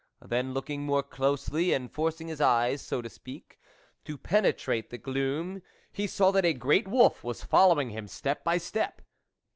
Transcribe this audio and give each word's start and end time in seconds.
Then, 0.23 0.51
looking 0.55 0.81
more 0.87 1.03
closely, 1.03 1.73
and 1.73 1.91
forcing 1.91 2.27
his 2.27 2.41
eyes, 2.41 2.81
so 2.81 3.03
to 3.03 3.07
speak, 3.11 3.59
to 4.03 4.17
penetrate 4.17 4.89
the 4.89 4.97
gloom, 4.97 5.61
he 5.91 6.07
saw 6.07 6.31
that 6.31 6.43
a 6.43 6.53
great 6.53 6.87
wolf 6.87 7.23
was 7.23 7.43
following 7.43 7.91
him, 7.91 8.07
step 8.07 8.43
by 8.43 8.57
step. 8.57 9.03